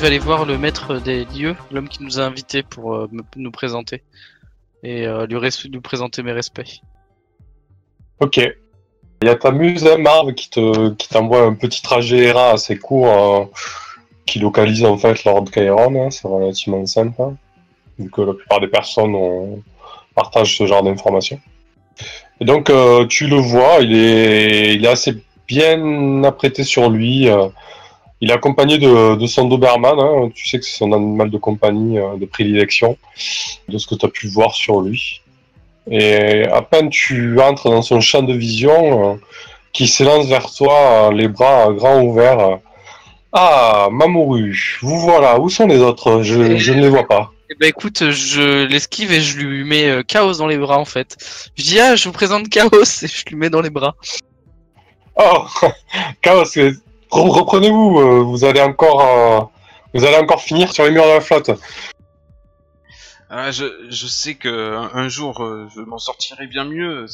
[0.00, 3.10] je vais aller voir le maître des lieux, l'homme qui nous a invités pour euh,
[3.36, 4.02] nous présenter.
[4.82, 6.80] Et euh, lui, présenter mes respects.
[8.18, 8.38] Ok.
[8.38, 12.78] Il y a ta muse, hein, Marv, qui te t'envoie un petit trajet ERA assez
[12.78, 13.44] court, euh,
[14.24, 16.06] qui localise en fait Lord Chiron.
[16.06, 17.36] hein, c'est relativement simple, hein,
[17.98, 19.62] vu que la plupart des personnes ont-
[20.14, 21.40] partagent ce genre d'informations.
[22.40, 22.72] Et donc
[23.10, 27.28] tu le vois, il est il est assez bien apprêté sur lui.
[28.20, 29.98] Il est accompagné de, de son Doberman.
[29.98, 32.98] hein, tu sais que c'est son animal de compagnie euh, de prédilection,
[33.68, 35.22] de ce que tu as pu voir sur lui.
[35.90, 39.16] Et à peine tu entres dans son champ de vision, euh,
[39.72, 42.58] qui s'élance vers toi, euh, les bras grands ouverts.
[43.32, 46.22] Ah, Mamoru, vous voilà, où sont les autres?
[46.22, 47.30] Je, je ne les vois pas.
[47.48, 51.16] Eh ben écoute, je l'esquive et je lui mets Chaos dans les bras en fait.
[51.56, 52.68] Je dis ah, je vous présente Chaos
[53.02, 53.96] et je lui mets dans les bras.
[55.16, 55.44] Oh,
[56.22, 56.44] Chaos,
[57.10, 59.40] reprenez-vous, euh, vous allez encore, euh,
[59.94, 61.50] vous allez encore finir sur les murs de la flotte.
[63.28, 67.06] Ah, je, je sais que un, un jour euh, je m'en sortirai bien mieux.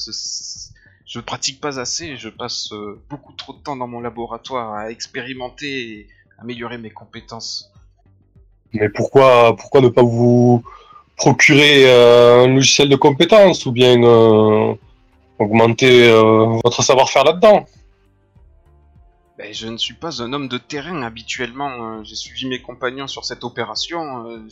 [1.07, 2.17] Je pratique pas assez.
[2.17, 6.07] Je passe euh, beaucoup trop de temps dans mon laboratoire à expérimenter et
[6.39, 7.71] améliorer mes compétences.
[8.73, 10.63] Mais pourquoi, pourquoi ne pas vous
[11.17, 13.97] procurer euh, un logiciel de compétences ou bien
[15.39, 16.11] augmenter
[16.65, 17.67] votre savoir-faire là-dedans?
[19.39, 21.99] Ben, je ne suis pas un homme de terrain habituellement.
[21.99, 24.27] euh, J'ai suivi mes compagnons sur cette opération.
[24.31, 24.49] euh,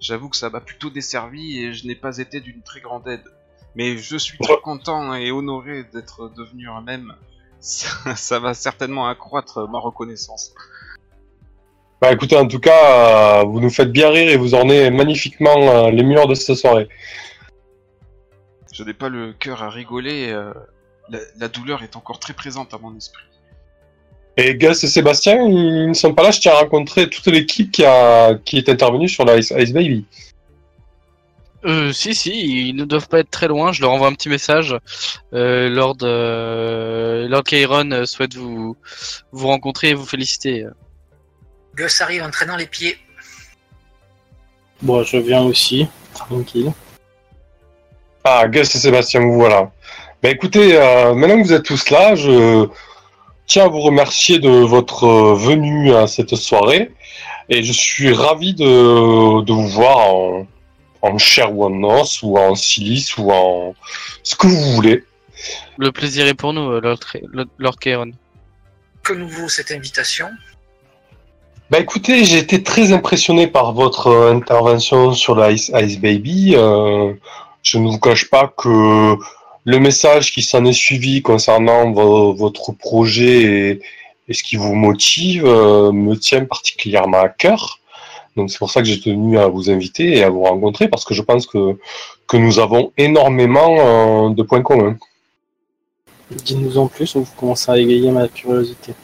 [0.00, 3.24] J'avoue que ça m'a plutôt desservi et je n'ai pas été d'une très grande aide.
[3.74, 7.14] Mais je suis très content et honoré d'être devenu un même.
[7.60, 10.54] Ça, ça va certainement accroître ma reconnaissance.
[12.00, 15.56] Bah écoutez, en tout cas, euh, vous nous faites bien rire et vous ornez magnifiquement
[15.56, 16.88] euh, les murs de cette soirée.
[18.72, 20.32] Je n'ai pas le cœur à rigoler.
[21.08, 23.22] la, la douleur est encore très présente à mon esprit.
[24.36, 27.70] Et Gus et Sébastien, ils ne sont pas là, je tiens à rencontrer toute l'équipe
[27.70, 30.06] qui, a, qui est intervenue sur la Ice, Ice Baby.
[31.64, 33.72] Euh, si si, ils ne doivent pas être très loin.
[33.72, 34.74] Je leur envoie un petit message.
[35.32, 38.76] Euh, Lord euh, Lord Chiron euh, souhaite vous
[39.30, 40.66] vous rencontrer et vous féliciter.
[41.76, 42.98] Gus arrive en traînant les pieds.
[44.80, 46.72] Bon, je viens aussi, tranquille.
[48.24, 49.70] Ah, Gus et Sébastien, vous voilà.
[50.22, 52.68] Bah écoutez, euh, maintenant que vous êtes tous là, je
[53.52, 56.90] tiens à vous remercier de votre euh, venue à cette soirée.
[57.50, 60.46] Et je suis ravi de, de vous voir en,
[61.02, 63.74] en chair ou en os, ou en silice, ou en
[64.22, 65.04] ce que vous voulez.
[65.76, 67.76] Le plaisir est pour nous, euh, Lord.
[69.02, 70.28] Que nous vaut cette invitation?
[71.68, 76.54] Bah écoutez, j'ai été très impressionné par votre euh, intervention sur la Ice, Ice Baby.
[76.56, 77.12] Euh,
[77.62, 79.16] je ne vous cache pas que
[79.64, 83.80] le message qui s'en est suivi concernant vo- votre projet et,
[84.28, 87.78] et ce qui vous motive euh, me tient particulièrement à cœur.
[88.36, 91.04] Donc c'est pour ça que j'ai tenu à vous inviter et à vous rencontrer parce
[91.04, 91.78] que je pense que,
[92.26, 94.96] que nous avons énormément euh, de points communs.
[96.30, 98.94] Dites-nous en plus, vous commencez à égayer ma curiosité.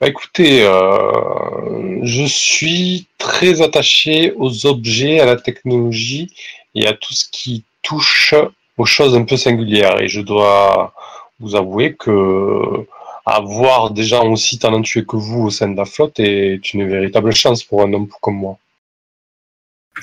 [0.00, 6.34] Bah écoutez, euh, je suis très attaché aux objets, à la technologie
[6.74, 8.34] et à tout ce qui touche
[8.80, 10.00] aux choses un peu singulières.
[10.00, 10.94] Et je dois
[11.38, 12.86] vous avouer que
[13.26, 17.32] avoir des gens aussi talentueux que vous au sein de la flotte est une véritable
[17.42, 18.58] chance pour un homme comme moi.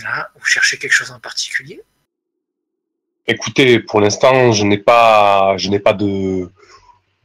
[0.06, 1.82] Ah, vous cherchez quelque chose en particulier?
[3.26, 6.50] Écoutez, pour l'instant, je n'ai pas, je n'ai pas de,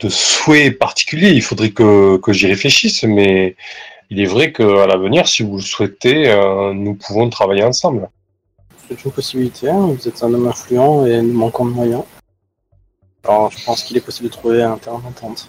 [0.00, 1.30] de souhait particulier.
[1.30, 3.56] Il faudrait que, que j'y réfléchisse, mais
[4.10, 8.08] il est vrai qu'à l'avenir, si vous le souhaitez, euh, nous pouvons travailler ensemble.
[8.88, 12.02] C'est une possibilité, hein, vous êtes un homme influent et nous manquons de moyens.
[13.24, 15.48] Alors je pense qu'il est possible de trouver un terrain d'entente.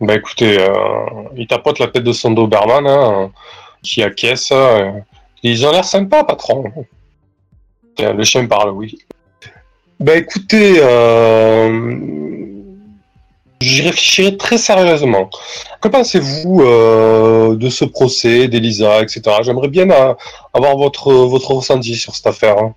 [0.00, 0.72] Bah écoutez, euh,
[1.36, 3.30] il tapote la tête de son Doberman, hein,
[3.82, 4.50] qui acquiesce.
[4.52, 4.90] euh,
[5.42, 6.64] ils ont l'air sympas, patron.
[7.98, 8.98] Le chien parle, oui.
[10.00, 12.55] Bah écoutez, euh,
[13.60, 15.30] j'y réfléchirai très sérieusement.
[15.80, 19.22] Que pensez-vous euh, de ce procès, d'Elisa, etc.
[19.42, 20.14] J'aimerais bien euh,
[20.54, 22.58] avoir votre, votre ressenti sur cette affaire.
[22.58, 22.74] hein.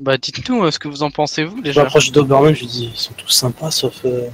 [0.00, 1.82] Bah dites-nous euh, ce que vous en pensez vous Je déjà.
[1.84, 4.28] m'approche de Doberman, je lui dis ils sont tous sympas, sauf, euh,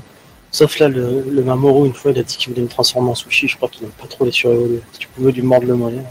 [0.51, 3.15] sauf là le, le Mamoru, une fois il a dit qu'il voulait me transformer en
[3.15, 4.81] sushi, je crois qu'il n'aime pas trop les surévolués.
[4.93, 6.03] Si tu pouvais lui mordre le mollet.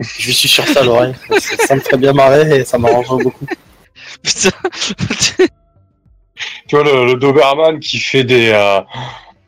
[0.00, 2.78] Je lui suis sur ça à l'oreille, ça, ça me ferait bien marrer et ça
[2.78, 3.46] m'arrangerait beaucoup.
[4.22, 4.50] Putain.
[6.68, 8.80] Tu vois, le, le Doberman qui fait des, euh,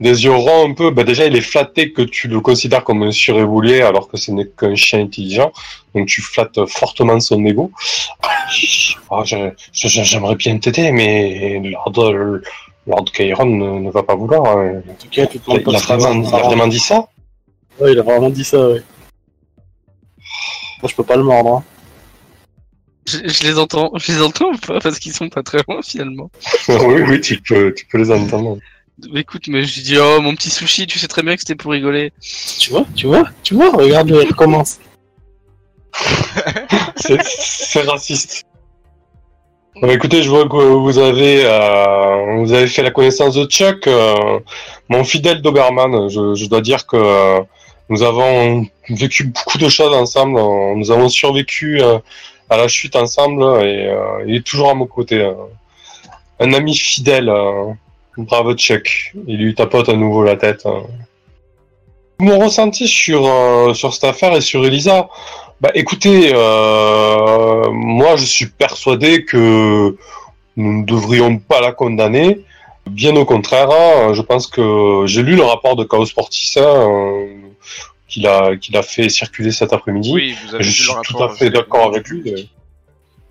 [0.01, 3.03] des yeux ronds un peu, bah déjà il est flatté que tu le considères comme
[3.03, 5.51] un surévolué alors que ce n'est qu'un chien intelligent.
[5.95, 7.73] Donc tu flattes fortement son ego.
[8.53, 8.95] Je-
[9.73, 11.93] J'aimerais bien t'aider, mais Lord,
[12.87, 14.57] Lord Chiron ne, ne va pas vouloir.
[14.59, 14.83] hein.
[14.89, 15.79] En tout cas, tu Il, a
[16.23, 17.09] il vraiment dit ça
[17.81, 18.83] Ouais, il a vraiment dit ça, ouais.
[20.83, 21.55] Moi, je peux pas le mordre.
[21.57, 21.65] Hein.
[23.09, 25.81] Je, je les entends, je les entends ou pas Parce qu'ils sont pas très loin
[25.83, 26.31] finalement.
[26.69, 28.59] oui, oui, tu peux, tu peux les entendre.
[29.13, 31.55] Mais écoute, mais je dis, oh mon petit sushi, tu sais très bien que c'était
[31.55, 32.13] pour rigoler.
[32.59, 34.81] Tu vois, tu vois, tu vois, regarde, il recommence.
[36.97, 38.45] C'est c'est raciste.
[39.81, 43.87] Bon, écoutez, je vois que vous avez, euh, vous avez fait la connaissance de Chuck,
[43.87, 44.41] euh,
[44.89, 46.09] mon fidèle Doberman.
[46.09, 47.41] Je, je dois dire que euh,
[47.89, 50.41] nous avons vécu beaucoup de choses ensemble.
[50.77, 51.99] Nous avons survécu euh,
[52.51, 55.21] à la chute ensemble et euh, il est toujours à mon côté.
[55.21, 55.35] euh.
[56.41, 57.29] Un ami fidèle.
[57.29, 57.73] euh,
[58.17, 59.13] bravo Chuck.
[59.27, 60.67] Il lui tapote à nouveau la tête.
[62.21, 65.09] Mon ressenti sur, euh, sur cette affaire et sur Elisa,
[65.61, 69.97] bah écoutez, euh, moi je suis persuadé que
[70.57, 72.41] nous ne devrions pas la condamner.
[72.87, 77.27] Bien au contraire, hein, je pense que j'ai lu le rapport de Chaos Portis hein,
[78.09, 80.13] qu'il a, qu'il a fait circuler cet après-midi.
[80.13, 82.51] Oui, je suis tout à fait d'accord avec lui.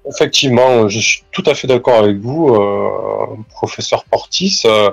[0.09, 4.61] Effectivement, je suis tout à fait d'accord avec vous, euh, professeur Portis.
[4.65, 4.91] Euh,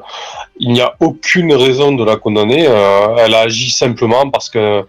[0.58, 2.66] il n'y a aucune raison de la condamner.
[2.66, 4.84] Euh, elle a agi simplement parce que,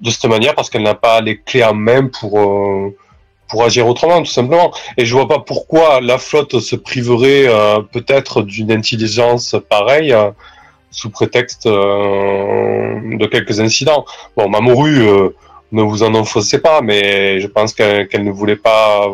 [0.00, 2.40] de cette manière, parce qu'elle n'a pas les clés en main pour
[3.48, 4.72] pour agir autrement, tout simplement.
[4.96, 7.46] Et je vois pas pourquoi la flotte se priverait
[7.92, 10.16] peut-être d'une intelligence pareille
[10.92, 14.04] sous prétexte euh, de quelques incidents.
[14.36, 15.30] Bon, Mamoru, euh,
[15.72, 19.08] ne vous en enfoncez pas, mais je pense qu'elle ne voulait pas,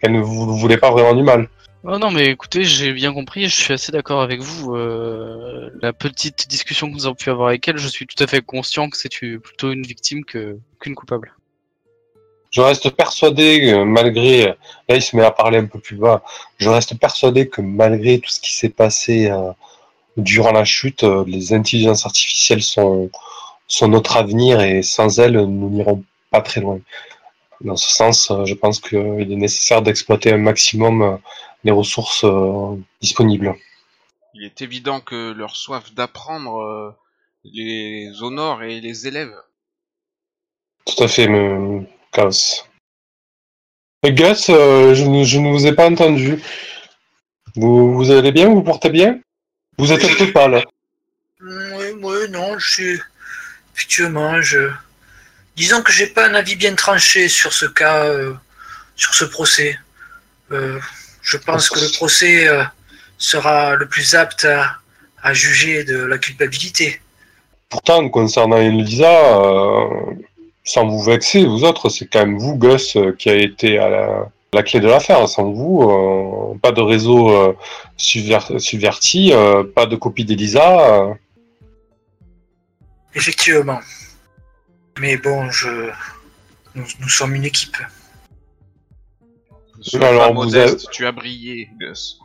[0.00, 1.48] qu'elle ne vous voulait pas vraiment du mal.
[1.84, 4.74] Oh non, mais écoutez, j'ai bien compris, je suis assez d'accord avec vous.
[4.74, 8.26] euh, la petite discussion que nous avons pu avoir avec elle, je suis tout à
[8.26, 11.34] fait conscient que c'est plutôt une victime que qu'une coupable.
[12.50, 14.46] Je reste persuadé, que malgré,
[14.88, 16.22] là il se met à parler un peu plus bas,
[16.56, 19.52] je reste persuadé que malgré tout ce qui s'est passé euh,
[20.18, 23.10] durant la chute, euh, les intelligences artificielles sont,
[23.68, 26.80] sont notre avenir et sans elles, nous n'irons pas très loin.
[27.60, 31.16] Dans ce sens, euh, je pense qu'il est nécessaire d'exploiter un maximum euh,
[31.64, 32.24] les ressources
[33.00, 33.54] disponibles.
[34.34, 36.94] Il est évident que leur soif d'apprendre
[37.42, 39.34] les honore et les élève.
[40.84, 41.84] Tout à fait, me...
[42.12, 42.64] Chaos.
[44.04, 46.40] Gus, je, ne, je ne vous ai pas entendu.
[47.56, 48.48] Vous, vous allez bien?
[48.48, 49.20] Vous portez bien?
[49.78, 50.64] Vous êtes un peu pâle.
[51.40, 53.00] Oui, oui, non, je suis.
[53.74, 54.70] Effectivement, je.
[55.56, 58.34] Disons que j'ai pas un avis bien tranché sur ce cas, euh,
[58.96, 59.78] sur ce procès.
[60.52, 60.78] Euh,
[61.22, 62.64] je pense que le procès euh,
[63.18, 64.76] sera le plus apte à,
[65.22, 67.00] à juger de la culpabilité.
[67.68, 69.10] Pourtant, concernant Elisa,
[70.68, 73.88] sans vous vexer, vous autres, c'est quand même vous, Gus, euh, qui a été à
[73.88, 75.28] la, la clé de l'affaire.
[75.28, 77.54] Sans vous, euh, pas de réseau euh,
[77.96, 80.94] subver- subverti, euh, pas de copie d'Elisa.
[81.08, 81.14] euh.
[83.14, 83.80] Effectivement.
[84.98, 85.90] Mais bon, je.
[86.74, 87.76] Nous, nous sommes une équipe.
[89.80, 92.18] Sois Alors, pas vous modeste, tu as brillé, Gus.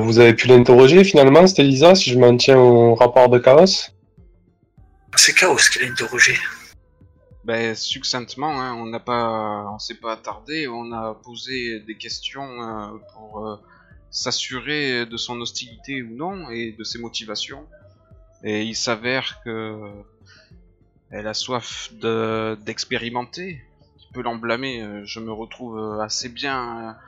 [0.00, 3.90] Vous avez pu l'interroger finalement, cette Elisa, si je m'en tiens au rapport de Chaos?
[5.16, 6.34] C'est Chaos qui l'a interrogé.
[7.48, 12.60] Ben, succinctement, hein, on n'a pas, on s'est pas attardé, on a posé des questions
[12.60, 13.56] euh, pour euh,
[14.10, 17.66] s'assurer de son hostilité ou non et de ses motivations.
[18.44, 19.80] Et il s'avère que
[21.10, 23.62] elle a soif de d'expérimenter.
[23.96, 26.98] Qui peut l'en blâmer euh, Je me retrouve assez bien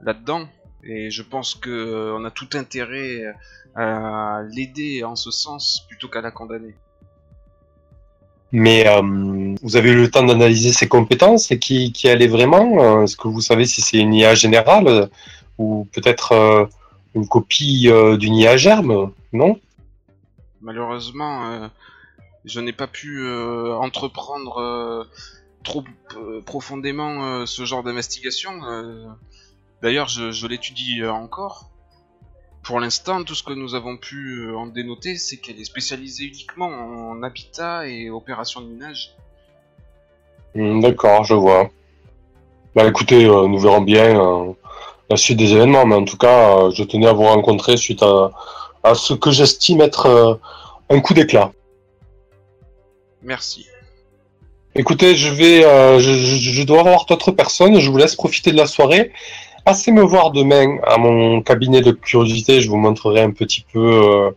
[0.00, 0.48] là-dedans
[0.84, 3.34] et je pense que euh, on a tout intérêt
[3.74, 6.76] à l'aider en ce sens plutôt qu'à la condamner.
[8.52, 12.28] Mais euh, vous avez eu le temps d'analyser ses compétences et qui, qui elle est
[12.28, 15.06] vraiment euh, Est-ce que vous savez si c'est une IA générale euh,
[15.56, 16.66] ou peut-être euh,
[17.14, 19.58] une copie euh, d'une IA germe Non?
[20.60, 21.68] Malheureusement, euh,
[22.44, 23.26] je n'ai pas pu
[23.72, 25.08] entreprendre
[25.64, 25.84] trop
[26.44, 28.52] profondément ce genre d'investigation.
[29.80, 31.71] D'ailleurs, je, je l'étudie encore.
[32.62, 36.24] Pour l'instant, tout ce que nous avons pu euh, en dénoter, c'est qu'elle est spécialisée
[36.26, 39.14] uniquement en habitat et opérations de minage.
[40.54, 41.70] Hmm, D'accord, je vois.
[42.74, 44.52] Bah écoutez, euh, nous verrons bien euh,
[45.10, 48.02] la suite des événements, mais en tout cas, euh, je tenais à vous rencontrer suite
[48.02, 48.30] à,
[48.84, 50.38] à ce que j'estime être
[50.88, 51.52] un coup d'éclat.
[53.22, 53.66] Merci.
[54.74, 57.78] Écoutez, je vais, euh, je, je- je dois voir d'autres personnes.
[57.78, 59.12] Je vous laisse profiter de la soirée.
[59.64, 62.60] Passez me voir demain à mon cabinet de curiosité.
[62.60, 64.30] Je vous montrerai un petit peu euh,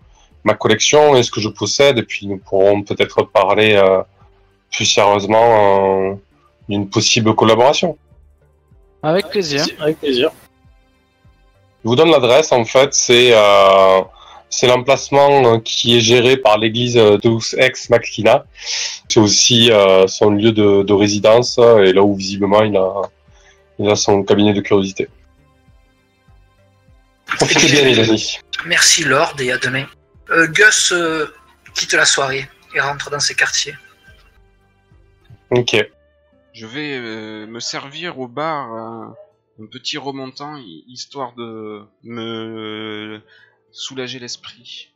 [0.44, 4.02] ma collection et ce que je possède, et puis nous pourrons peut-être parler euh,
[4.72, 6.16] plus sérieusement euh,
[6.70, 7.98] d'une possible collaboration.
[9.02, 9.66] Avec plaisir.
[9.80, 10.32] Avec plaisir.
[11.84, 12.52] Je vous donne l'adresse.
[12.52, 14.02] En fait, c'est euh,
[14.50, 18.46] c'est l'emplacement qui est géré par l'église Deus Ex Machina.
[19.10, 23.02] C'est aussi euh, son lieu de, de résidence et là où visiblement il a,
[23.80, 25.10] il a son cabinet de curiosité.
[27.36, 28.38] Profitez bien les amis.
[28.66, 29.86] Merci Lord et à demain.
[30.32, 31.28] Euh, Gus euh,
[31.74, 33.76] quitte la soirée et rentre dans ses quartiers.
[35.52, 35.76] Ok.
[36.54, 39.16] Je vais euh, me servir au bar un,
[39.62, 43.22] un petit remontant, hi- histoire de me
[43.72, 44.90] soulager l'esprit.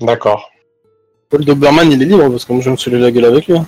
[0.00, 0.50] D'accord.
[1.30, 3.56] Paul Doberman, il est libre parce que moi je me suis la gueule avec lui.
[3.56, 3.66] hein.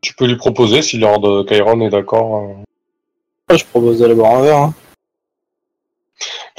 [0.00, 2.36] Tu peux lui proposer si Lord Chiron est d'accord.
[2.36, 2.54] euh.
[3.48, 4.56] Ah, je propose d'aller boire un verre.
[4.58, 4.74] Hein.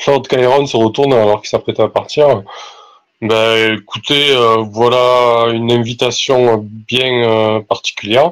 [0.08, 2.44] Lord Chiron se retourne alors qu'il s'apprête à partir.
[3.22, 8.32] Ben écoutez, euh, voilà une invitation bien euh, particulière.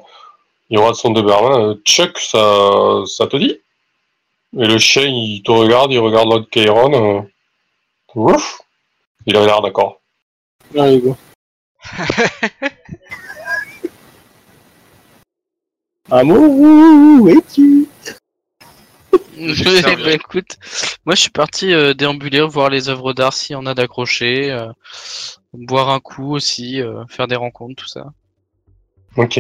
[0.69, 1.62] Il y aura de son Doberman.
[1.62, 3.57] Euh, Chuck, ça, ça te dit?
[4.57, 7.17] Et le chien, il te regarde, il regarde Lord Chiron.
[7.17, 7.21] euh,
[8.15, 8.62] Ouf
[9.25, 10.00] Il a l'air d'accord.
[10.77, 11.15] Allez, go.
[16.09, 16.50] Amour,
[17.21, 17.87] où es-tu?
[19.63, 20.13] bah, servirai.
[20.13, 20.58] écoute,
[21.06, 24.51] moi je suis parti euh, déambuler, voir les œuvres d'art s'il y en a d'accrochés,
[24.51, 24.72] euh,
[25.53, 28.12] boire un coup aussi, euh, faire des rencontres, tout ça.
[29.15, 29.39] Ok.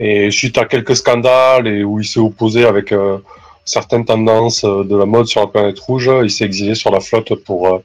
[0.00, 3.18] Et suite à quelques scandales et où il s'est opposé avec euh,
[3.64, 7.00] certaines tendances euh, de la mode sur la planète rouge, il s'est exilé sur la
[7.00, 7.78] flotte pour euh,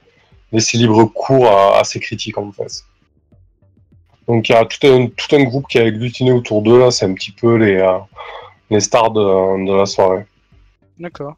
[0.52, 2.84] laisser libre cours à, à ses critiques en fait.
[4.28, 6.92] Donc il y a tout un, tout un groupe qui a agglutiné autour d'eux là,
[6.92, 7.98] c'est un petit peu les, euh,
[8.70, 10.26] les stars de, de la soirée.
[10.98, 11.36] D'accord.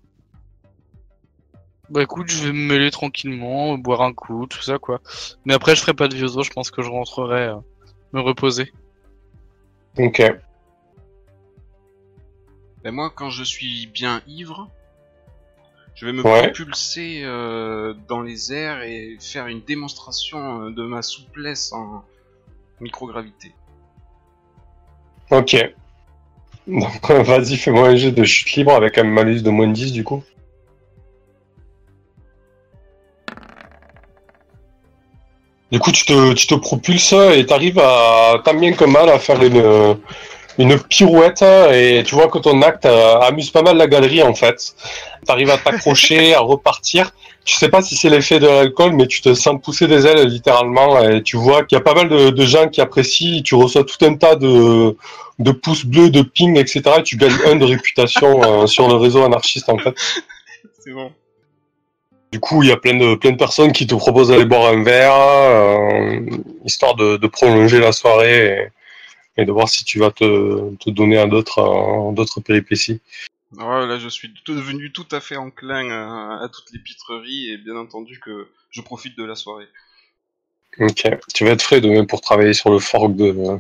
[1.90, 5.02] Bah écoute, je vais me mêler tranquillement, boire un coup, tout ça quoi.
[5.44, 7.56] Mais après je ferai pas de vieux os, je pense que je rentrerai euh,
[8.14, 8.72] me reposer.
[9.98, 10.22] Ok.
[12.84, 14.70] Ben moi, quand je suis bien ivre,
[15.96, 16.44] je vais me Ouais.
[16.48, 22.04] propulser euh, dans les airs et faire une démonstration euh, de ma souplesse en
[22.80, 23.54] microgravité.
[25.30, 25.56] Ok.
[26.68, 30.04] Donc vas-y, fais-moi un jet de chute libre avec un malus de moins 10 du
[30.04, 30.24] coup.
[35.72, 39.20] Du coup, tu te, tu te propulses et t'arrives à tant bien que mal à
[39.20, 39.98] faire une,
[40.62, 44.34] une pirouette et tu vois que ton acte euh, amuse pas mal la galerie en
[44.34, 44.76] fait.
[45.26, 47.12] T'arrives à t'accrocher, à repartir.
[47.44, 50.28] Tu sais pas si c'est l'effet de l'alcool, mais tu te sens pousser des ailes
[50.28, 53.42] littéralement et tu vois qu'il y a pas mal de, de gens qui apprécient.
[53.42, 54.96] Tu reçois tout un tas de,
[55.40, 56.82] de pouces bleus, de ping, etc.
[57.00, 59.96] Et tu gagnes un de réputation euh, sur le réseau anarchiste en fait.
[60.80, 61.12] C'est bon.
[62.32, 64.72] Du coup, il y a plein de, plein de personnes qui te proposent d'aller boire
[64.72, 66.20] un verre, euh,
[66.64, 68.68] histoire de, de prolonger la soirée et,
[69.42, 73.02] et de voir si tu vas te, te donner à d'autres, d'autres péripéties.
[73.58, 77.76] Là, je suis devenu tout à fait enclin à, à toutes les pitreries et bien
[77.76, 79.68] entendu que je profite de la soirée.
[80.80, 81.08] Ok.
[81.34, 83.60] Tu vas être frais demain pour travailler sur le fork de,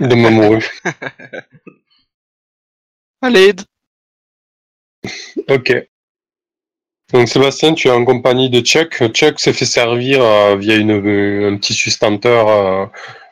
[0.00, 0.62] de Mamoru.
[3.22, 3.54] Allez,
[5.48, 5.72] Ok.
[7.12, 9.02] Donc Sébastien, tu es en compagnie de Chuck.
[9.12, 12.86] Chuck s'est fait servir euh, via une, un petit sustenteur, euh,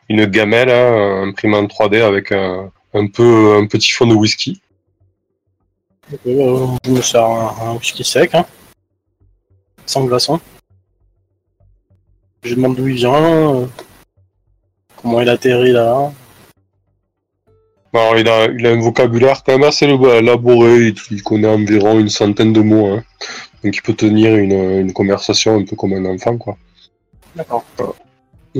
[0.09, 4.61] une gamelle hein, imprimante 3D avec un, un peu un petit fond de whisky.
[6.25, 8.45] Euh, je me sers un, un whisky sec, hein.
[9.85, 10.39] Sans glaçon.
[12.43, 13.65] Je demande d'où il vient, euh,
[15.01, 16.11] comment il atterrit là.
[17.93, 20.87] Alors il a, il a un vocabulaire quand même assez élaboré.
[20.87, 22.93] Il, il connaît environ une centaine de mots.
[22.93, 23.03] hein.
[23.63, 26.57] Donc il peut tenir une, une conversation un peu comme un enfant quoi.
[27.35, 27.65] D'accord.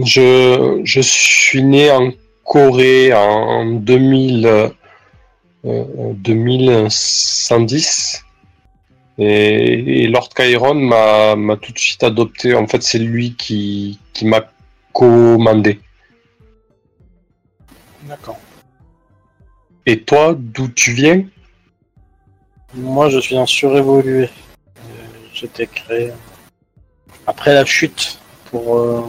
[0.03, 2.11] Je, je suis né en
[2.43, 4.71] Corée en 2000,
[5.65, 8.23] euh, 2110.
[9.19, 12.53] Et, et Lord Chiron m'a m'a tout de suite adopté.
[12.53, 14.45] En fait, c'est lui qui, qui m'a
[14.93, 15.79] commandé.
[18.03, 18.37] D'accord.
[19.85, 21.23] Et toi, d'où tu viens?
[22.73, 24.25] Moi, je suis un surévolué.
[24.25, 24.29] Euh,
[25.33, 26.11] J'étais créé
[27.25, 28.19] après la chute
[28.51, 29.03] pour euh,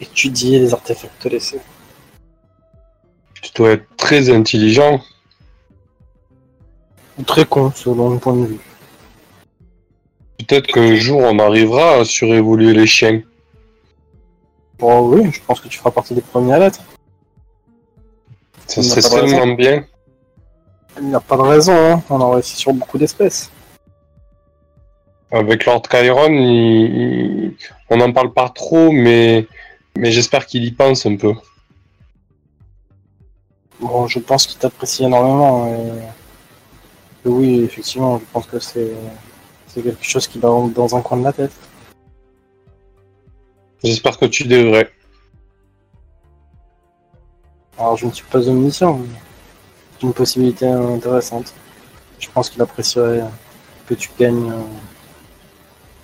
[0.00, 1.60] étudier les artefacts laissés.
[3.42, 5.00] Tu dois être très intelligent.
[7.18, 8.58] Ou Très con, selon mon point de vue.
[10.38, 13.22] Peut-être qu'un jour, on arrivera à surévoluer les chiens.
[14.78, 16.80] Bon, oui, je pense que tu feras partie des premiers à l'être.
[18.66, 19.84] Ça serait tellement bien.
[21.00, 22.02] Il n'y a pas de raison, hein.
[22.10, 23.50] on en réussit sur beaucoup d'espèces.
[25.30, 27.56] Avec Lord Chiron, il-
[27.90, 29.46] on n'en parle pas trop, mais,
[29.96, 31.34] mais j'espère qu'il y pense un peu.
[33.80, 35.66] Bon, je pense qu'il t'apprécie énormément.
[35.68, 37.28] Et...
[37.28, 38.92] et oui, effectivement, je pense que c'est
[39.66, 41.52] c'est quelque chose qui va dans un coin de la tête.
[43.82, 44.90] J'espère que tu devrais.
[47.76, 49.18] Alors, je ne suis pas omniscient, mais
[49.92, 51.52] c'est une possibilité intéressante.
[52.20, 53.24] Je pense qu'il apprécierait
[53.86, 54.62] que tu gagnes euh,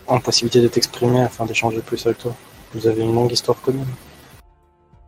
[0.08, 2.34] en possibilité de t'exprimer afin d'échanger plus avec toi.
[2.74, 3.86] Vous avez une longue histoire commune.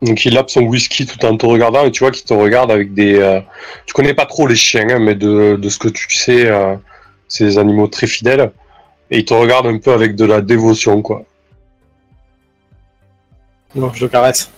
[0.02, 2.73] Donc il lappe son whisky tout en te regardant et tu vois qu'il te regarde
[2.73, 3.19] avec des...
[3.21, 3.40] euh,
[3.87, 6.75] Tu connais pas trop les chiens, hein, mais de, de ce que tu sais, euh,
[7.28, 8.52] c'est des animaux très fidèles.
[9.11, 11.25] Et il te regarde un peu avec de la dévotion, quoi.
[13.75, 14.50] Non, je le caresse.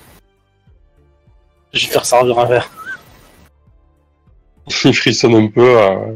[1.73, 2.71] Je vais faire servir un verre.
[4.85, 6.15] Il frissonne un peu euh,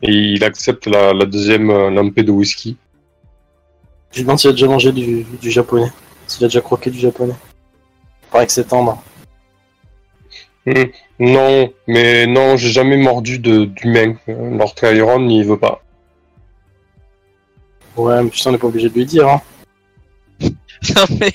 [0.00, 2.76] et il accepte la, la deuxième lampée de whisky.
[4.12, 5.90] Je lui demande s'il a déjà mangé du, du japonais.
[6.26, 7.34] S'il a déjà croqué du japonais.
[8.24, 9.02] Il paraît que c'est tendre.
[11.18, 14.16] Non, mais non, j'ai jamais mordu de d'humain.
[14.26, 15.82] Lord Chiron, il veut pas.
[17.96, 19.28] Ouais, mais tu sais, on n'est pas obligé de lui dire.
[19.28, 19.40] Hein.
[20.96, 21.32] Non mais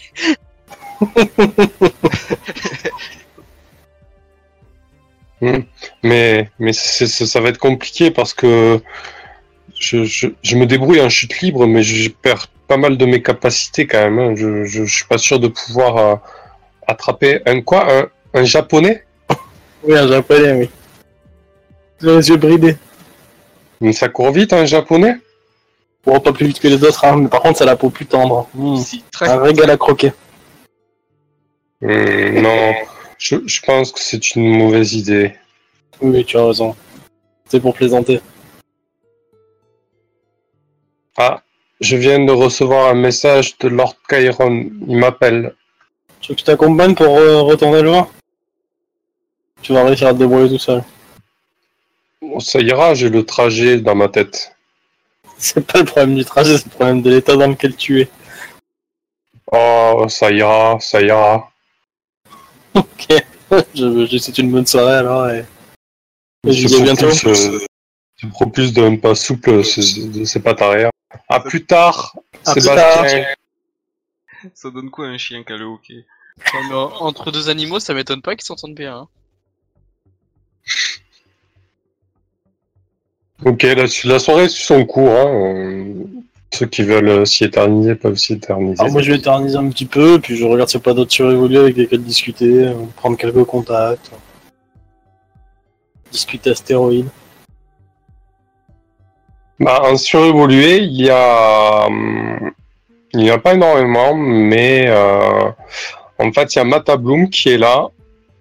[6.04, 8.82] Mais, mais c'est- c'est- ça va être compliqué parce que
[9.78, 13.22] je, je, je me débrouille en chute libre, mais je perds pas mal de mes
[13.22, 14.20] capacités quand même.
[14.20, 14.34] hein.
[14.36, 16.16] Je, je, je suis pas sûr de pouvoir euh,
[16.88, 17.82] attraper un quoi?
[17.92, 19.06] Un, un japonais?
[19.84, 20.70] Oui, un japonais, oui.
[22.02, 22.78] Les yeux bridés.
[23.82, 25.16] Mais ça court vite un japonais?
[26.06, 27.90] Bon, pas plus vite que les autres, hein, mais par contre, ça a la peau
[27.90, 28.48] plus tendre.
[28.54, 28.78] Mmh.
[28.78, 30.14] si très Un régal à croquer.
[31.82, 32.74] Hum, Non,
[33.18, 35.34] je, je pense que c'est une mauvaise idée.
[36.02, 36.76] Oui, tu as raison.
[37.48, 38.22] C'est pour plaisanter.
[41.18, 41.42] Ah,
[41.80, 44.70] je viens de recevoir un message de Lord Chiron.
[44.88, 45.56] Il m'appelle.
[46.22, 48.08] Tu veux que je t'accompagne pour euh, retourner le vin
[49.62, 50.84] Tu vas réussir à te débrouiller tout seul.
[52.22, 54.54] Bon, Ça ira, j'ai le trajet dans ma tête.
[55.38, 58.10] C'est pas le problème du trajet, c'est le problème de l'état dans lequel tu es.
[59.52, 61.50] Oh, ça ira, ça ira.
[62.74, 63.08] Ok.
[63.74, 65.46] je, je souhaite une bonne soirée alors et...
[66.46, 67.08] et je vous dis à bientôt.
[67.08, 67.60] propulse, euh,
[68.32, 70.92] propulse d'un pas souple ces- de ses pattes arrière.
[71.28, 73.26] À plus tard, À plus Sébastien.
[74.54, 76.06] Ça donne quoi un chien qui a le hockey
[76.72, 78.96] en- entre deux animaux, ça m'étonne pas qu'ils s'entendent bien.
[79.00, 79.08] hein.
[83.46, 85.10] Ok, la, la soirée suit son cours.
[85.10, 85.86] Hein.
[86.54, 88.80] Ceux qui veulent euh, s'y éterniser peuvent s'y éterniser.
[88.82, 90.94] Alors moi je vais éterniser un petit peu, puis je regarde s'il n'y a pas
[90.94, 94.12] d'autres surévolués avec lesquels discuter, euh, prendre quelques contacts.
[96.12, 97.08] Discuter astéroïdes.
[99.60, 102.52] Bah, en surévolué, il y a, hum,
[103.14, 105.50] il y a pas énormément, mais euh,
[106.18, 107.88] en fait, il y a Mata Bloom qui est là,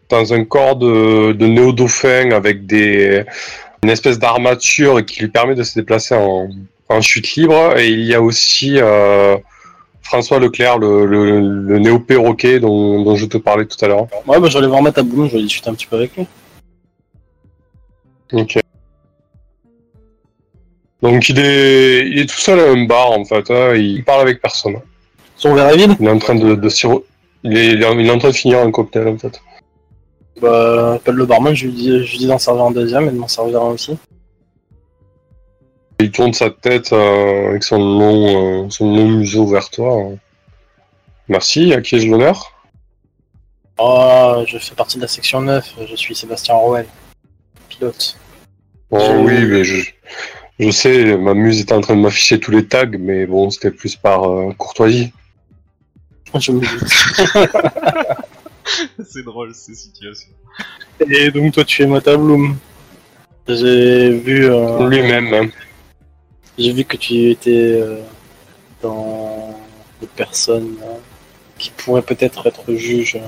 [0.09, 3.25] dans un corps de, de néo-dauphin avec des,
[3.83, 6.49] une espèce d'armature qui lui permet de se déplacer en,
[6.89, 7.77] en chute libre.
[7.77, 9.37] Et il y a aussi euh,
[10.03, 14.07] François Leclerc, le, le, le néo-perroquet dont, dont je te parlais tout à l'heure.
[14.27, 16.27] Ouais, bah j'allais voir Matt à Bloom, je vais discuter un petit peu avec lui.
[18.33, 18.59] Ok.
[21.03, 24.23] Donc il est, il est tout seul à un bar en fait, hein, il parle
[24.23, 24.77] avec personne.
[25.37, 27.05] Son verre est vide Il est en train de, de siro-
[27.45, 29.41] il est, il est en il est en train de finir un cocktail en fait.
[30.41, 33.13] Bah, appelle le barman, je lui dis, je lui dis d'en servir un deuxième et
[33.13, 33.97] de m'en servir un aussi.
[36.01, 39.95] Il tourne sa tête euh, avec son long, euh, son long museau vers toi.
[40.01, 40.17] hein.
[41.29, 42.53] Merci, à qui ai-je l'honneur?
[43.79, 46.87] Oh, je fais partie de la section 9, je suis Sébastien Rouel,
[47.69, 48.17] pilote.
[48.91, 49.91] Oh Je- oui, mais je,
[50.59, 53.71] je sais, ma muse était en train de m'afficher tous les tags, mais bon, c'était
[53.71, 55.13] plus par euh, courtoisie.
[56.39, 56.61] Je me.
[59.05, 60.29] C'est drôle ces situations.
[61.09, 62.57] Et donc toi tu es Matt à Bloom.
[63.47, 64.45] J'ai vu...
[64.45, 65.33] euh, Lui-même.
[65.33, 65.49] hein.
[66.59, 68.01] J'ai vu que tu étais euh,
[68.83, 69.59] dans
[70.03, 70.97] les personnes euh,
[71.57, 73.21] qui pourraient peut-être être juges euh,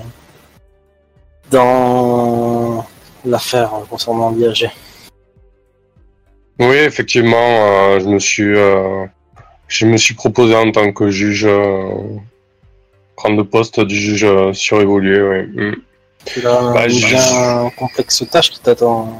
[1.50, 2.86] dans
[3.24, 4.70] l'affaire concernant l'IAG.
[6.60, 9.06] Oui, effectivement, euh, je me suis, euh,
[9.68, 11.90] je me suis proposé en tant que juge euh,
[13.16, 15.22] prendre le poste du juge surévolué.
[15.22, 15.62] Oui.
[15.70, 15.74] Mm.
[16.26, 19.18] Tu as Bah, je- bien complexe tâche qui t'attend.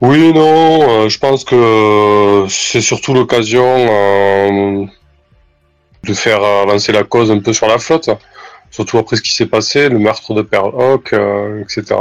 [0.00, 4.84] Oui, non, euh, je pense que c'est surtout l'occasion euh,
[6.04, 8.10] de faire avancer la cause un peu sur la flotte,
[8.70, 11.96] surtout après ce qui s'est passé, le meurtre de Pearl Hawk, euh, etc.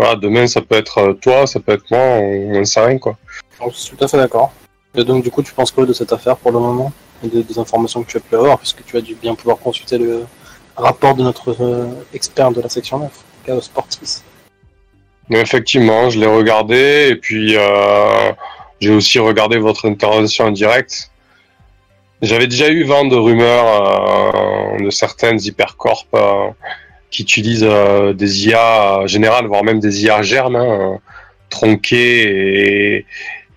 [0.00, 2.96] Voilà, demain ça peut être euh, toi, ça peut être moi, on n'en sait rien
[2.96, 3.18] quoi.
[3.62, 4.50] Je suis tout à fait d'accord.
[4.94, 6.90] Et donc, du coup, tu penses quoi de cette affaire pour le moment?
[7.22, 9.58] Et des, des informations que tu as pu avoir, puisque tu as dû bien pouvoir
[9.58, 10.24] consulter le
[10.74, 11.84] rapport de notre euh,
[12.14, 13.10] expert de la section 9,
[13.44, 14.22] Chaos Sportis.
[15.28, 18.32] Mais effectivement, je l'ai regardé et puis euh,
[18.80, 21.10] j'ai aussi regardé votre intervention en direct.
[22.22, 26.48] J'avais déjà eu vent de rumeurs euh, de certaines hypercorp euh,
[27.10, 30.98] qui utilisent euh, des IA générales, voire même des IA germes, hein,
[31.48, 33.04] tronquées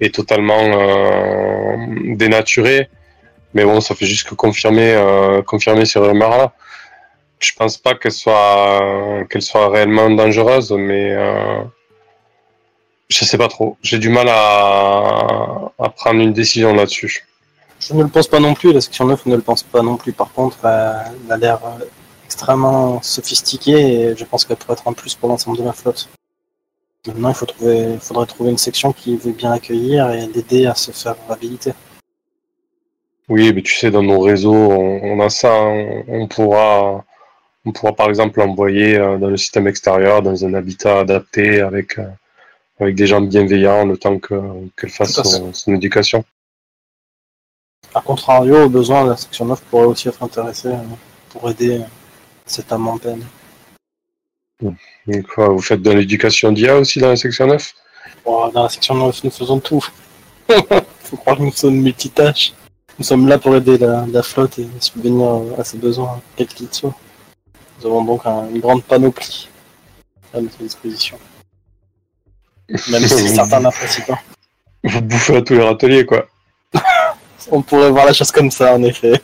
[0.02, 1.78] et, totalement euh,
[2.16, 2.90] dénaturées.
[3.54, 6.54] Mais bon, ça fait juste que confirmer, euh, confirmer ces rumeurs-là.
[7.40, 9.20] Je pense pas qu'elles soient,
[9.70, 11.16] réellement dangereuses, mais
[13.10, 13.78] je sais pas trop.
[13.82, 17.26] J'ai du mal à, à prendre une décision là-dessus.
[17.80, 19.98] Je ne le pense pas non plus, la section 9 ne le pense pas non
[19.98, 20.14] plus.
[20.14, 21.60] Par contre, elle a l'air
[22.34, 23.80] extrêmement sophistiquée
[24.12, 26.10] et je pense qu'elle pourrait être un plus pour l'ensemble de la flotte.
[27.08, 30.74] Maintenant, il faut trouver, faudrait trouver une section qui veut bien accueillir et l'aider à
[30.74, 31.74] se faire habiliter.
[33.30, 35.54] Oui, mais tu sais, dans nos réseaux, on, on a ça.
[35.54, 37.04] On, on pourra,
[37.66, 42.00] on pourra par exemple l'envoyer euh, dans le système extérieur, dans un habitat adapté, avec,
[42.00, 42.08] euh,
[42.80, 45.22] avec des gens bienveillants, le temps que- qu'elle fasse
[45.54, 46.24] son éducation.
[47.94, 50.78] A contrario, au besoin, la section 9 pourrait aussi être intéressée euh,
[51.30, 51.82] pour aider
[52.46, 53.26] cet âme en peine.
[55.34, 57.74] Quoi, vous faites de l'éducation d'IA aussi dans la section 9
[58.26, 59.84] Bon, dans la section 9, nous faisons tout.
[61.04, 62.54] faut croire que nous sommes multitâches.
[62.98, 66.72] Nous sommes là pour aider la, la flotte et subvenir à ses besoins, quels qu'ils
[66.74, 66.96] soient.
[67.80, 69.50] Nous avons donc un- une grande panoplie
[70.34, 71.18] à notre disposition.
[72.90, 74.20] Même si certains n'apprécient pas.
[74.86, 76.28] Vous bouffez à tous les râteliers, quoi.
[77.52, 79.22] On pourrait voir la chose comme ça, en effet.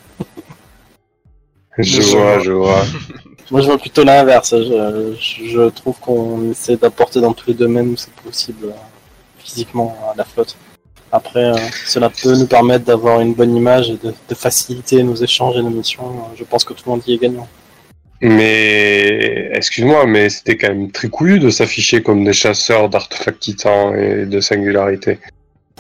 [1.80, 2.84] Je vois, je vois.
[3.52, 4.54] Moi, je vois plutôt l'inverse.
[4.56, 8.72] Je, je trouve qu'on essaie d'apporter dans tous les domaines où c'est possible euh,
[9.40, 10.56] physiquement à la flotte.
[11.12, 11.56] Après, euh,
[11.88, 15.64] cela peut nous permettre d'avoir une bonne image et de, de faciliter nos échanges et
[15.64, 16.04] nos missions.
[16.36, 17.48] Je pense que tout le monde y est gagnant.
[18.22, 23.96] Mais, excuse-moi, mais c'était quand même très couillu de s'afficher comme des chasseurs d'artefacts titans
[23.96, 25.20] et de singularité.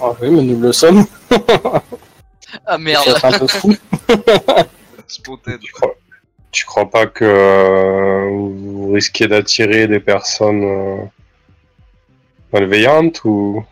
[0.01, 1.05] Ah oui, mais nous le sommes.
[1.29, 1.81] Ah
[2.71, 3.07] C'est merde.
[3.09, 3.75] être un peu fou.
[5.09, 5.59] Spotted.
[5.59, 5.95] Tu crois,
[6.51, 11.03] tu crois pas que euh, vous risquez d'attirer des personnes euh,
[12.53, 13.63] malveillantes ou?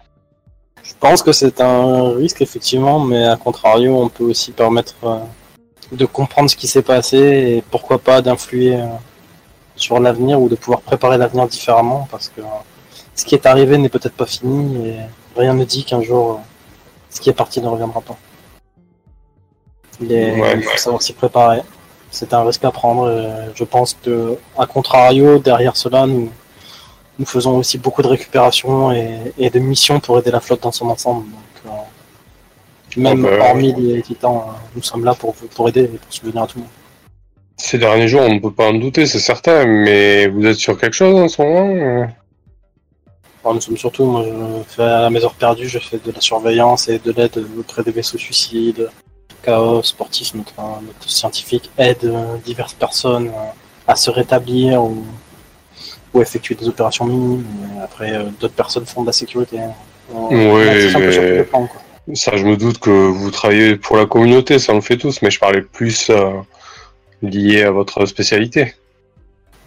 [0.83, 5.19] Je pense que c'est un risque, effectivement, mais à contrario, on peut aussi permettre euh,
[5.91, 8.79] de comprendre ce qui s'est passé et pourquoi pas d'influer
[9.75, 12.41] sur l'avenir ou de pouvoir préparer l'avenir différemment parce que
[13.15, 14.95] ce qui est arrivé n'est peut-être pas fini et
[15.35, 16.41] rien ne dit qu'un jour
[17.09, 18.17] ce qui est parti ne reviendra pas.
[20.01, 21.61] Il, est- Ouais, il faut savoir s'y préparer.
[22.11, 23.09] C'est un risque à prendre.
[23.11, 26.29] et je pense que, à contrario, derrière cela, nous,
[27.19, 30.71] nous faisons aussi beaucoup de récupération et, et de missions pour aider la flotte dans
[30.71, 31.25] son ensemble.
[31.25, 35.81] Donc, euh, même Ah bah, hormis les titans, euh, nous sommes là pour, pour aider
[35.83, 36.71] et pour subvenir à tout le monde.
[37.57, 40.77] Ces derniers jours, on ne peut pas en douter, c'est certain, mais vous êtes sur
[40.79, 42.05] quelque chose en ce moment euh
[43.43, 46.21] Alors, nous sommes surtout, moi, je fais à mes heures perdues, je fais de la
[46.21, 48.89] surveillance et de l'aide auprès des vaisseaux suicides,
[49.43, 53.51] chaos, sportif, notre, notre scientifique aide euh, diverses personnes euh,
[53.87, 55.05] à se rétablir ou,
[56.13, 57.45] ou effectuer des opérations minimes.
[57.83, 59.59] Après, euh, d'autres personnes font de la sécurité.
[60.13, 61.47] On, Oui, on mais-.
[62.13, 65.21] Ça, je me doute que vous travaillez pour la communauté, ça on le fait tous,
[65.21, 66.31] mais je parlais plus euh,
[67.21, 68.75] lié à votre spécialité.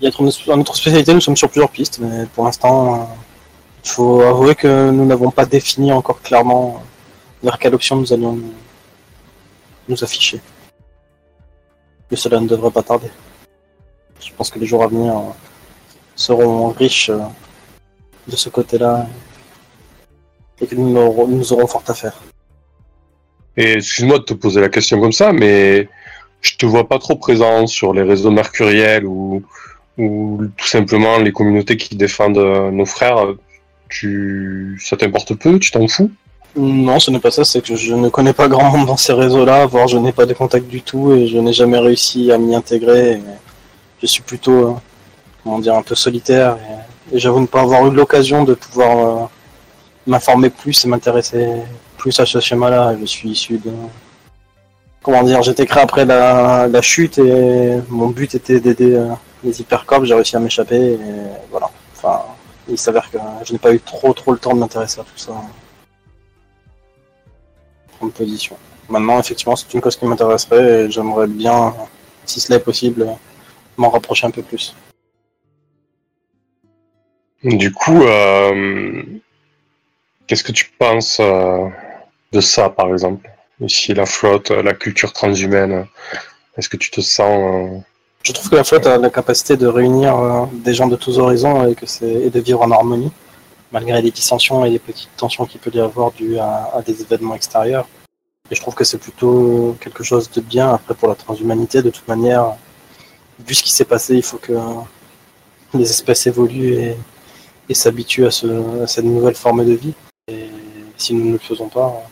[0.01, 3.15] Il y a notre, dans notre spécialité, nous sommes sur plusieurs pistes, mais pour l'instant,
[3.85, 6.83] il faut avouer que nous n'avons pas défini encore clairement
[7.43, 8.39] vers quelle option nous allons
[9.91, 10.41] nous, afficher.
[12.11, 13.11] Mais cela ne devrait pas tarder.
[14.21, 15.23] Je pense que les jours à venir euh,
[16.15, 17.21] seront riches euh,
[18.29, 19.07] de ce côté-là
[20.61, 22.21] et que nous aurons, nous aurons fort à faire.
[23.57, 25.89] Et excuse-moi de te poser la question comme ça, mais
[26.41, 29.43] je te vois pas trop présent sur les réseaux mercuriels ou,
[29.99, 33.35] ou tout simplement les communautés qui défendent euh, nos frères.
[33.89, 36.13] Tu, ça t'importe peu, tu t'en fous?
[36.57, 39.13] Non, ce n'est pas ça, c'est que je ne connais pas grand monde dans ces
[39.13, 42.39] réseaux-là, voire je n'ai pas de contact du tout et je n'ai jamais réussi à
[42.39, 43.21] m'y intégrer.
[44.03, 44.75] je suis plutôt, euh,
[45.45, 46.57] comment dire, un peu solitaire
[47.13, 49.27] et, et j'avoue ne pas avoir eu l'occasion de pouvoir euh,
[50.07, 51.47] m'informer plus et m'intéresser
[51.97, 52.97] plus à ce schéma-là.
[53.01, 53.71] Je suis issu de.
[55.03, 59.09] Comment dire, j'étais créé après la, la chute et mon but était d'aider euh,
[59.45, 60.99] les hypercorps, j'ai réussi à m'échapper et
[61.51, 61.71] voilà.
[61.97, 62.23] Enfin,
[62.69, 65.17] il s'avère que je n'ai pas eu trop trop le temps de m'intéresser à tout
[65.17, 65.33] ça.
[68.01, 68.57] Prendre position.
[68.89, 71.75] Maintenant, effectivement, c'est une cause qui m'intéresserait et j'aimerais bien,
[72.25, 73.07] si cela est possible,
[73.77, 74.75] m'en rapprocher un peu plus.
[77.45, 79.03] Du coup, euh,
[80.27, 81.69] qu'est-ce que tu penses euh,
[82.33, 83.31] de ça, par exemple?
[83.61, 85.85] Ici, la flotte, la culture transhumaine,
[86.57, 87.39] est-ce que tu te sens...
[87.39, 87.79] euh,
[88.23, 91.69] Je trouve que la flotte a la capacité de réunir des gens de tous horizons
[91.69, 93.13] et, que c'est, et de vivre en harmonie,
[93.73, 97.35] malgré les dissensions et les petites tensions qu'il peut y avoir dues à, des événements
[97.35, 97.87] extérieurs.
[98.51, 100.75] Et je trouve que c'est plutôt quelque chose de bien.
[100.75, 102.57] Après, pour la transhumanité, de toute manière,
[103.47, 104.55] vu ce qui s'est passé, il faut que
[105.75, 106.95] les espèces évoluent
[107.69, 109.95] et, s'habituent à, ce, à cette nouvelle forme de vie.
[110.27, 110.49] Et
[110.97, 112.03] si nous ne le faisons pas,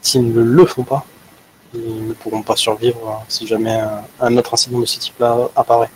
[0.00, 1.04] s'ils ne le font pas,
[1.74, 3.80] ils ne pourront pas survivre si jamais
[4.20, 5.90] un autre incident de ce type-là apparaît.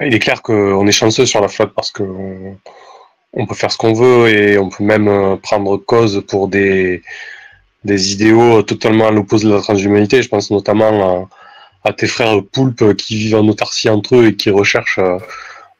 [0.00, 2.02] Il est clair qu'on est chanceux sur la flotte parce que
[3.32, 7.02] on, peut faire ce qu'on veut et on peut même euh, prendre cause pour des,
[7.84, 10.22] des idéaux totalement à l'opposé de la transhumanité.
[10.22, 11.28] Je pense notamment
[11.84, 15.18] à, tes frères poulpes qui vivent en autarcie entre eux et qui recherchent euh,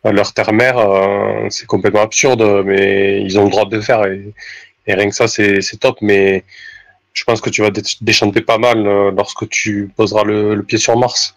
[0.04, 0.78] leur terre-mère.
[0.78, 4.34] Euh, c'est complètement absurde, mais ils ont le droit de le faire et,
[4.86, 5.98] rien que ça, c'est top.
[6.00, 6.44] Mais
[7.12, 8.82] je pense que tu vas dé- déchanter pas mal
[9.14, 11.34] lorsque tu poseras le, pied sur Mars.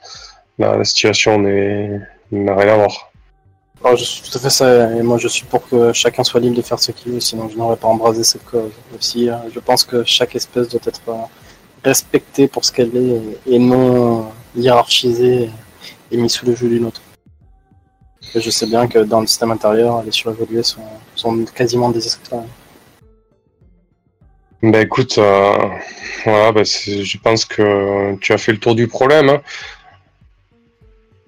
[0.58, 1.99] La, la situation n'est-
[2.32, 3.12] n'a rien à voir.
[3.83, 6.39] Alors, je suis tout à fait ça, et moi je suis pour que chacun soit
[6.39, 8.71] libre de faire ce qu'il veut, sinon je n'aurais pas embrasé cette cause.
[8.97, 11.13] Aussi, euh, je pense que chaque espèce doit être euh,
[11.83, 13.21] respectée pour ce qu'elle est
[13.53, 15.49] et non hiérarchisée
[16.11, 17.01] et mise sous le jeu d'une autre.
[18.33, 22.43] Je sais bien que dans le système intérieur, les surévolués sont, quasiment des esclaves.
[24.63, 25.53] Bah écoute, euh,
[26.23, 29.29] voilà, bah, je pense que tu as fait le tour du problème.
[29.29, 29.41] hein.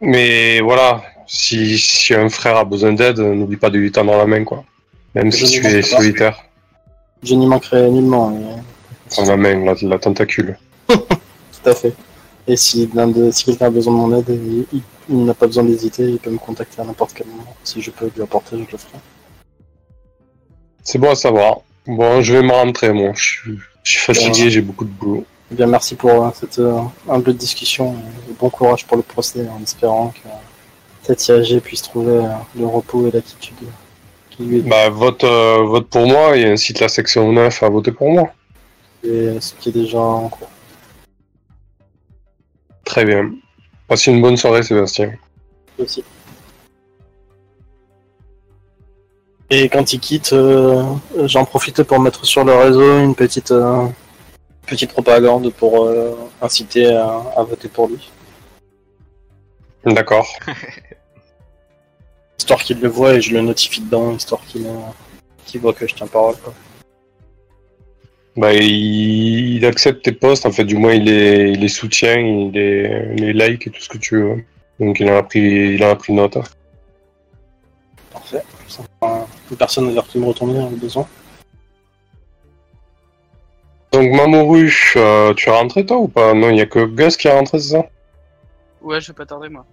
[0.01, 4.25] Mais voilà, si, si un frère a besoin d'aide, n'oublie pas de lui tendre la
[4.25, 4.63] main, quoi.
[5.15, 6.37] Même Je si tu es solitaire.
[7.23, 8.45] Je n'y manquerai nullement, mais
[9.15, 10.57] Tendre la main, la, la tentacule.
[10.87, 10.99] tout
[11.65, 11.93] à fait.
[12.47, 12.89] Et si,
[13.45, 16.29] quelqu'un a besoin de mon aide, il, il- il n'a pas besoin d'hésiter, il peut
[16.29, 17.55] me contacter à n'importe quel moment.
[17.63, 18.97] Si je peux lui apporter, je le ferai.
[20.83, 21.59] C'est bon à savoir.
[21.85, 23.11] Bon, je vais me rentrer, moi.
[23.15, 25.25] Je suis, je suis fatigué, j'ai beaucoup de boulot.
[25.51, 27.93] Eh Bien, merci pour euh, cette euh, humble discussion
[28.29, 30.27] et bon courage pour le procès en espérant que
[31.07, 33.55] cette IAG puisse trouver euh, le repos et l'attitude
[34.29, 34.61] qui lui est.
[34.61, 38.31] Bah, vote, euh, vote pour moi et incite la section 9 à voter pour moi.
[39.03, 40.49] et ce qui est déjà en cours.
[42.83, 43.31] Très bien.
[43.87, 45.13] Passe une bonne soirée, Sébastien.
[45.79, 46.03] aussi.
[49.49, 50.83] Et quand il quitte, euh,
[51.23, 53.87] j'en profite pour mettre sur le réseau une petite, euh,
[54.65, 58.11] petite propagande pour euh, inciter à, à voter pour lui.
[59.85, 60.27] D'accord.
[62.37, 66.07] Histoire qu'il le voit et je le notifie dedans, histoire qu'il voit que je tiens
[66.07, 66.35] parole.
[66.37, 66.53] Quoi.
[68.35, 72.17] Bah, il, il accepte tes posts, en fait, du moins il les, il les soutient,
[72.19, 74.43] il les, les like et tout ce que tu veux.
[74.79, 75.39] Donc il en a pris,
[75.73, 76.37] il en a pris note.
[76.37, 76.43] hein.
[78.11, 78.43] Parfait.
[79.49, 81.07] Une personne vers qui me retourner dans le besoin.
[83.91, 86.33] Donc Mamoru, euh, tu es rentré toi ou pas?
[86.33, 87.89] Non, il y a que Gus qui est rentré, c'est ça?
[88.81, 89.65] Ouais, je vais pas tarder, moi.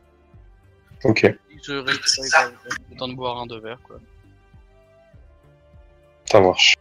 [1.03, 1.31] Ok,
[1.67, 2.51] Je reste C'est ça.
[2.91, 3.97] le temps de boire un deux verres, quoi.
[6.31, 6.75] ça marche.